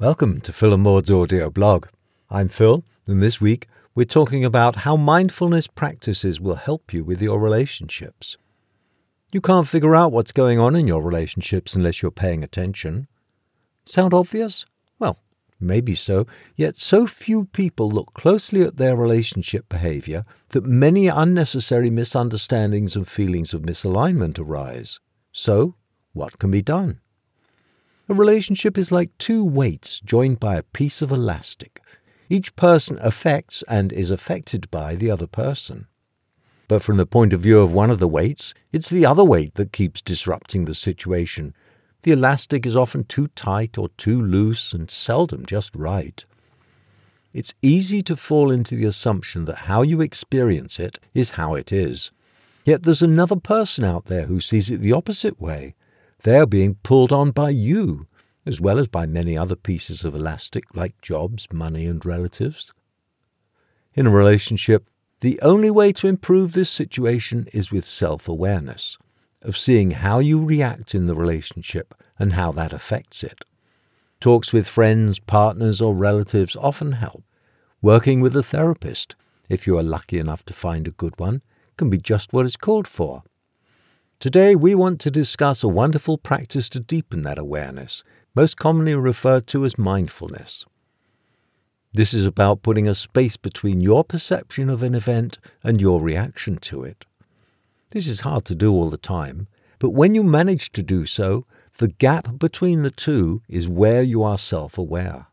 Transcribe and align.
Welcome 0.00 0.40
to 0.40 0.52
Phil 0.54 0.72
and 0.72 0.82
Maud's 0.82 1.10
audio 1.10 1.50
blog. 1.50 1.88
I'm 2.30 2.48
Phil, 2.48 2.82
and 3.06 3.22
this 3.22 3.38
week 3.38 3.68
we're 3.94 4.06
talking 4.06 4.46
about 4.46 4.76
how 4.76 4.96
mindfulness 4.96 5.66
practices 5.66 6.40
will 6.40 6.54
help 6.54 6.94
you 6.94 7.04
with 7.04 7.20
your 7.20 7.38
relationships. 7.38 8.38
You 9.30 9.42
can't 9.42 9.68
figure 9.68 9.94
out 9.94 10.10
what's 10.10 10.32
going 10.32 10.58
on 10.58 10.74
in 10.74 10.88
your 10.88 11.02
relationships 11.02 11.74
unless 11.74 12.00
you're 12.00 12.10
paying 12.10 12.42
attention. 12.42 13.08
Sound 13.84 14.14
obvious? 14.14 14.64
Well, 14.98 15.18
maybe 15.60 15.94
so, 15.94 16.26
yet 16.56 16.76
so 16.76 17.06
few 17.06 17.44
people 17.44 17.90
look 17.90 18.14
closely 18.14 18.62
at 18.62 18.78
their 18.78 18.96
relationship 18.96 19.68
behavior 19.68 20.24
that 20.48 20.64
many 20.64 21.08
unnecessary 21.08 21.90
misunderstandings 21.90 22.96
and 22.96 23.06
feelings 23.06 23.52
of 23.52 23.60
misalignment 23.60 24.38
arise. 24.38 24.98
So, 25.30 25.74
what 26.14 26.38
can 26.38 26.50
be 26.50 26.62
done? 26.62 27.00
A 28.10 28.14
relationship 28.14 28.76
is 28.76 28.90
like 28.90 29.16
two 29.18 29.44
weights 29.44 30.00
joined 30.00 30.40
by 30.40 30.56
a 30.56 30.64
piece 30.64 31.00
of 31.00 31.12
elastic. 31.12 31.80
Each 32.28 32.56
person 32.56 32.98
affects 33.00 33.62
and 33.68 33.92
is 33.92 34.10
affected 34.10 34.68
by 34.72 34.96
the 34.96 35.08
other 35.08 35.28
person. 35.28 35.86
But 36.66 36.82
from 36.82 36.96
the 36.96 37.06
point 37.06 37.32
of 37.32 37.40
view 37.40 37.60
of 37.60 37.72
one 37.72 37.88
of 37.88 38.00
the 38.00 38.08
weights, 38.08 38.52
it's 38.72 38.90
the 38.90 39.06
other 39.06 39.22
weight 39.22 39.54
that 39.54 39.72
keeps 39.72 40.02
disrupting 40.02 40.64
the 40.64 40.74
situation. 40.74 41.54
The 42.02 42.10
elastic 42.10 42.66
is 42.66 42.74
often 42.74 43.04
too 43.04 43.28
tight 43.36 43.78
or 43.78 43.90
too 43.90 44.20
loose 44.20 44.72
and 44.72 44.90
seldom 44.90 45.46
just 45.46 45.72
right. 45.76 46.24
It's 47.32 47.54
easy 47.62 48.02
to 48.02 48.16
fall 48.16 48.50
into 48.50 48.74
the 48.74 48.86
assumption 48.86 49.44
that 49.44 49.66
how 49.70 49.82
you 49.82 50.00
experience 50.00 50.80
it 50.80 50.98
is 51.14 51.32
how 51.32 51.54
it 51.54 51.70
is. 51.72 52.10
Yet 52.64 52.82
there's 52.82 53.02
another 53.02 53.36
person 53.36 53.84
out 53.84 54.06
there 54.06 54.26
who 54.26 54.40
sees 54.40 54.68
it 54.68 54.82
the 54.82 54.94
opposite 54.94 55.40
way. 55.40 55.76
They're 56.22 56.46
being 56.46 56.74
pulled 56.82 57.12
on 57.12 57.30
by 57.30 57.50
you, 57.50 58.06
as 58.44 58.60
well 58.60 58.78
as 58.78 58.88
by 58.88 59.06
many 59.06 59.38
other 59.38 59.56
pieces 59.56 60.04
of 60.04 60.14
elastic 60.14 60.64
like 60.74 61.00
jobs, 61.00 61.46
money, 61.50 61.86
and 61.86 62.04
relatives. 62.04 62.72
In 63.94 64.06
a 64.06 64.10
relationship, 64.10 64.88
the 65.20 65.40
only 65.40 65.70
way 65.70 65.92
to 65.92 66.08
improve 66.08 66.52
this 66.52 66.70
situation 66.70 67.46
is 67.52 67.72
with 67.72 67.84
self 67.84 68.28
awareness, 68.28 68.98
of 69.42 69.56
seeing 69.56 69.92
how 69.92 70.18
you 70.18 70.44
react 70.44 70.94
in 70.94 71.06
the 71.06 71.14
relationship 71.14 71.94
and 72.18 72.34
how 72.34 72.52
that 72.52 72.72
affects 72.72 73.24
it. 73.24 73.44
Talks 74.20 74.52
with 74.52 74.68
friends, 74.68 75.18
partners, 75.18 75.80
or 75.80 75.94
relatives 75.94 76.54
often 76.56 76.92
help. 76.92 77.24
Working 77.80 78.20
with 78.20 78.36
a 78.36 78.42
therapist, 78.42 79.16
if 79.48 79.66
you 79.66 79.78
are 79.78 79.82
lucky 79.82 80.18
enough 80.18 80.44
to 80.44 80.52
find 80.52 80.86
a 80.86 80.92
good 80.92 81.18
one, 81.18 81.40
can 81.78 81.88
be 81.88 81.96
just 81.96 82.34
what 82.34 82.44
it's 82.44 82.56
called 82.56 82.86
for. 82.86 83.22
Today, 84.20 84.54
we 84.54 84.74
want 84.74 85.00
to 85.00 85.10
discuss 85.10 85.62
a 85.62 85.68
wonderful 85.68 86.18
practice 86.18 86.68
to 86.68 86.78
deepen 86.78 87.22
that 87.22 87.38
awareness, 87.38 88.04
most 88.34 88.58
commonly 88.58 88.94
referred 88.94 89.46
to 89.46 89.64
as 89.64 89.78
mindfulness. 89.78 90.66
This 91.94 92.12
is 92.12 92.26
about 92.26 92.60
putting 92.60 92.86
a 92.86 92.94
space 92.94 93.38
between 93.38 93.80
your 93.80 94.04
perception 94.04 94.68
of 94.68 94.82
an 94.82 94.94
event 94.94 95.38
and 95.62 95.80
your 95.80 96.02
reaction 96.02 96.58
to 96.58 96.84
it. 96.84 97.06
This 97.92 98.06
is 98.06 98.20
hard 98.20 98.44
to 98.44 98.54
do 98.54 98.74
all 98.74 98.90
the 98.90 98.98
time, 98.98 99.48
but 99.78 99.94
when 99.94 100.14
you 100.14 100.22
manage 100.22 100.70
to 100.72 100.82
do 100.82 101.06
so, 101.06 101.46
the 101.78 101.88
gap 101.88 102.38
between 102.38 102.82
the 102.82 102.90
two 102.90 103.40
is 103.48 103.70
where 103.70 104.02
you 104.02 104.22
are 104.22 104.36
self 104.36 104.76
aware. 104.76 105.28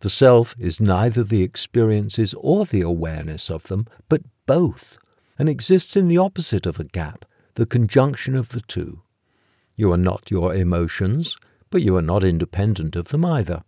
The 0.00 0.08
self 0.08 0.54
is 0.58 0.80
neither 0.80 1.22
the 1.22 1.42
experiences 1.42 2.34
or 2.38 2.64
the 2.64 2.80
awareness 2.80 3.50
of 3.50 3.64
them, 3.64 3.86
but 4.08 4.22
both, 4.46 4.96
and 5.38 5.46
exists 5.46 5.94
in 5.94 6.08
the 6.08 6.16
opposite 6.16 6.64
of 6.64 6.80
a 6.80 6.84
gap, 6.84 7.26
the 7.58 7.66
conjunction 7.66 8.36
of 8.36 8.50
the 8.50 8.60
two. 8.60 9.02
You 9.74 9.90
are 9.90 9.96
not 9.96 10.30
your 10.30 10.54
emotions, 10.54 11.36
but 11.70 11.82
you 11.82 11.96
are 11.96 12.02
not 12.12 12.22
independent 12.22 12.94
of 12.94 13.08
them 13.08 13.24
either. 13.24 13.64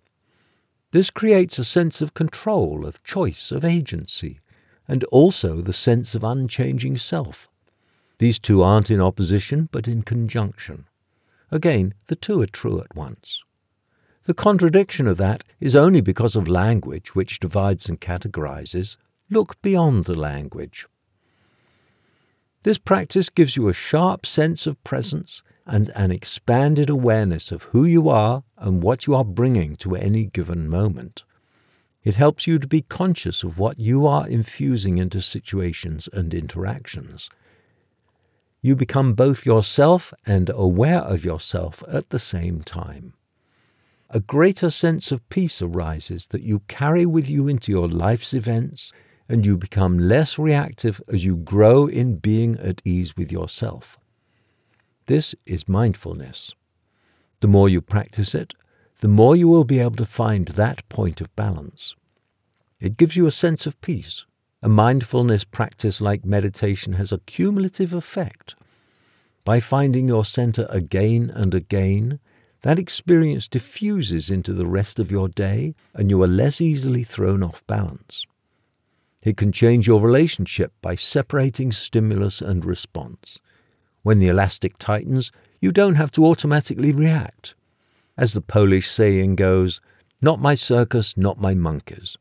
This 0.93 1.11
creates 1.11 1.59
a 1.59 1.65
sense 1.65 2.01
of 2.01 2.15
control, 2.15 2.87
of 2.87 3.03
choice, 3.03 3.51
of 3.51 3.65
agency, 3.65 4.39
and 4.87 5.03
also 5.11 5.61
the 5.61 5.73
sense 5.73 6.15
of 6.15 6.23
unchanging 6.23 6.99
self. 6.99 7.51
These 8.19 8.39
two 8.39 8.63
aren't 8.63 8.93
in 8.93 9.01
opposition, 9.01 9.69
but 9.73 9.89
in 9.89 10.03
conjunction. 10.03 10.87
Again, 11.51 11.95
the 12.07 12.15
two 12.15 12.41
are 12.43 12.47
true 12.47 12.81
at 12.81 12.95
once. 12.95 13.43
The 14.23 14.35
contradiction 14.35 15.09
of 15.09 15.17
that 15.17 15.43
is 15.59 15.75
only 15.75 16.01
because 16.01 16.37
of 16.37 16.47
language, 16.47 17.17
which 17.17 17.41
divides 17.41 17.89
and 17.89 18.01
categorizes. 18.01 18.97
Look 19.31 19.61
beyond 19.63 20.05
the 20.05 20.15
language. 20.15 20.87
This 22.63 22.79
practice 22.79 23.31
gives 23.31 23.57
you 23.57 23.69
a 23.69 23.75
sharp 23.75 24.27
sense 24.27 24.67
of 24.67 24.83
presence 24.85 25.43
and 25.67 25.89
an 25.95 26.11
expanded 26.11 26.91
awareness 26.91 27.51
of 27.51 27.63
who 27.65 27.85
you 27.85 28.11
are 28.11 28.45
and 28.59 28.83
what 28.83 29.07
you 29.07 29.15
are 29.15 29.25
bringing 29.25 29.77
to 29.77 29.97
any 29.97 30.27
given 30.27 30.69
moment. 30.69 31.23
It 32.05 32.17
helps 32.17 32.47
you 32.47 32.59
to 32.59 32.67
be 32.67 32.83
conscious 32.83 33.43
of 33.43 33.59
what 33.59 33.79
you 33.79 34.07
are 34.07 34.29
infusing 34.29 34.99
into 34.99 35.23
situations 35.23 36.09
and 36.13 36.35
interactions. 36.35 37.31
You 38.61 38.77
become 38.77 39.15
both 39.15 39.47
yourself 39.47 40.13
and 40.27 40.51
aware 40.51 41.01
of 41.01 41.25
yourself 41.25 41.83
at 41.89 42.11
the 42.11 42.19
same 42.19 42.61
time. 42.61 43.15
A 44.11 44.21
greater 44.21 44.71
sense 44.71 45.13
of 45.13 45.27
peace 45.31 45.63
arises 45.63 46.27
that 46.27 46.43
you 46.43 46.61
carry 46.69 47.07
with 47.07 47.31
you 47.31 47.49
into 47.49 47.73
your 47.73 47.89
life's 47.89 48.35
events 48.35 48.93
and 49.31 49.47
you 49.47 49.57
become 49.57 49.97
less 49.97 50.41
reactive 50.41 51.01
as 51.07 51.25
you 51.25 51.37
grow 51.37 51.87
in 51.87 52.17
being 52.17 52.59
at 52.59 52.83
ease 52.85 53.17
with 53.17 53.31
yourself. 53.31 53.97
This 55.07 55.37
is 55.47 55.69
mindfulness. 55.69 56.53
The 57.39 57.47
more 57.47 57.69
you 57.69 57.81
practice 57.81 58.35
it, 58.35 58.55
the 58.99 59.09
more 59.09 59.37
you 59.37 59.47
will 59.47 59.63
be 59.63 59.79
able 59.79 59.95
to 59.97 60.05
find 60.05 60.49
that 60.49 60.87
point 60.89 61.21
of 61.21 61.35
balance. 61.37 61.95
It 62.81 62.97
gives 62.97 63.15
you 63.15 63.29
a 63.29 63.33
sense 63.33 63.67
of 63.67 63.81
peace. 63.81 64.25
A 64.63 64.69
mindfulness 64.69 65.45
practice 65.45 66.01
like 66.01 66.25
meditation 66.25 66.95
has 66.95 67.13
a 67.13 67.19
cumulative 67.19 67.93
effect. 67.93 68.57
By 69.45 69.61
finding 69.61 70.09
your 70.09 70.25
center 70.25 70.67
again 70.71 71.31
and 71.33 71.55
again, 71.55 72.19
that 72.63 72.81
experience 72.81 73.47
diffuses 73.47 74.29
into 74.29 74.53
the 74.53 74.67
rest 74.67 74.99
of 74.99 75.13
your 75.13 75.29
day 75.29 75.77
and 75.95 76.11
you 76.11 76.21
are 76.21 76.27
less 76.27 76.61
easily 76.61 77.05
thrown 77.05 77.45
off 77.45 77.65
balance. 77.69 78.27
It 79.23 79.37
can 79.37 79.53
change 79.53 79.87
your 79.87 80.01
relationship 80.01 80.73
by 80.81 80.95
separating 80.95 81.73
stimulus 81.73 82.41
and 82.41 82.65
response. 82.65 83.39
When 84.03 84.19
the 84.19 84.29
elastic 84.29 84.79
tightens, 84.79 85.31
you 85.61 85.73
don't 85.73 85.97
have 85.97 86.11
to 86.13 86.25
automatically 86.25 86.91
react. 86.91 87.55
As 88.17 88.33
the 88.33 88.41
Polish 88.41 88.91
saying 88.91 89.37
goes, 89.37 89.81
not 90.23 90.41
my 90.41 90.55
circus, 90.55 91.17
not 91.17 91.41
my 91.41 91.55
monkeys. 91.55 92.17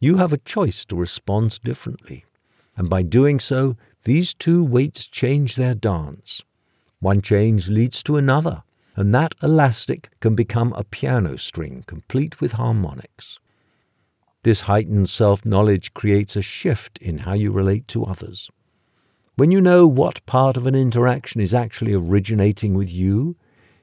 You 0.00 0.16
have 0.16 0.32
a 0.32 0.38
choice 0.38 0.84
to 0.86 0.96
respond 0.96 1.60
differently, 1.62 2.24
and 2.76 2.90
by 2.90 3.02
doing 3.02 3.40
so, 3.40 3.76
these 4.04 4.34
two 4.34 4.64
weights 4.64 5.06
change 5.06 5.54
their 5.54 5.74
dance. 5.74 6.42
One 7.00 7.22
change 7.22 7.68
leads 7.68 8.02
to 8.04 8.16
another, 8.16 8.62
and 8.96 9.14
that 9.14 9.34
elastic 9.42 10.10
can 10.20 10.34
become 10.34 10.72
a 10.72 10.84
piano 10.84 11.36
string 11.36 11.84
complete 11.86 12.40
with 12.40 12.52
harmonics. 12.52 13.38
This 14.46 14.60
heightened 14.60 15.08
self 15.08 15.44
knowledge 15.44 15.92
creates 15.92 16.36
a 16.36 16.40
shift 16.40 16.98
in 16.98 17.18
how 17.18 17.32
you 17.32 17.50
relate 17.50 17.88
to 17.88 18.04
others. 18.04 18.48
When 19.34 19.50
you 19.50 19.60
know 19.60 19.88
what 19.88 20.24
part 20.24 20.56
of 20.56 20.68
an 20.68 20.74
interaction 20.76 21.40
is 21.40 21.52
actually 21.52 21.94
originating 21.94 22.74
with 22.74 22.88
you, 22.88 23.34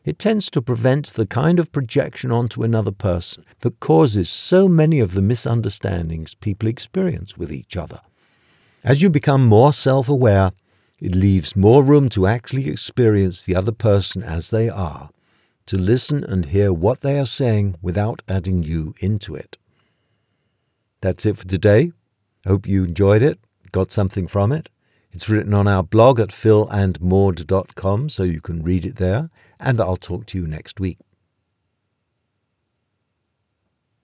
it 0.05 0.17
tends 0.17 0.49
to 0.51 0.61
prevent 0.61 1.07
the 1.07 1.25
kind 1.25 1.59
of 1.59 1.73
projection 1.73 2.31
onto 2.31 2.63
another 2.63 2.93
person 2.93 3.43
that 3.59 3.81
causes 3.81 4.29
so 4.29 4.69
many 4.69 5.01
of 5.01 5.15
the 5.15 5.21
misunderstandings 5.21 6.33
people 6.35 6.69
experience 6.69 7.37
with 7.37 7.51
each 7.51 7.75
other. 7.75 7.99
As 8.85 9.01
you 9.01 9.09
become 9.09 9.45
more 9.45 9.73
self 9.73 10.07
aware, 10.07 10.53
it 10.97 11.13
leaves 11.13 11.57
more 11.57 11.83
room 11.83 12.07
to 12.11 12.25
actually 12.25 12.69
experience 12.69 13.43
the 13.43 13.57
other 13.57 13.73
person 13.73 14.23
as 14.23 14.49
they 14.49 14.69
are, 14.69 15.09
to 15.65 15.77
listen 15.77 16.23
and 16.23 16.45
hear 16.45 16.71
what 16.71 17.01
they 17.01 17.19
are 17.19 17.25
saying 17.25 17.75
without 17.81 18.21
adding 18.29 18.63
you 18.63 18.93
into 19.01 19.35
it. 19.35 19.57
That's 21.03 21.25
it 21.25 21.37
for 21.37 21.45
today. 21.45 21.91
I 22.45 22.49
hope 22.49 22.65
you 22.65 22.85
enjoyed 22.85 23.21
it, 23.21 23.37
got 23.73 23.91
something 23.91 24.25
from 24.25 24.53
it. 24.53 24.69
It's 25.11 25.27
written 25.27 25.53
on 25.53 25.67
our 25.67 25.83
blog 25.83 26.17
at 26.17 26.29
philandmaud.com, 26.29 28.07
so 28.07 28.23
you 28.23 28.39
can 28.39 28.63
read 28.63 28.85
it 28.85 28.95
there, 28.95 29.29
and 29.59 29.81
I'll 29.81 29.97
talk 29.97 30.25
to 30.27 30.37
you 30.37 30.47
next 30.47 30.79
week. 30.79 30.99